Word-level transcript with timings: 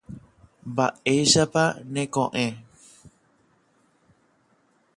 Mba'éichapa 0.69 1.63
neko'ẽ. 1.93 2.47